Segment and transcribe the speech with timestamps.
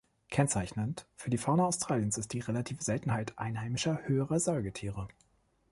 [0.31, 5.07] Kennzeichnend für die Fauna Australiens ist die relative Seltenheit einheimischer höherer Säugetiere.